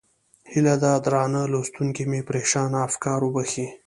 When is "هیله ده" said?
0.51-0.91